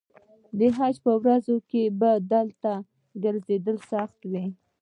[0.57, 2.71] د حج په ورځو کې به دلته
[3.23, 4.45] ګرځېدل سخت وي.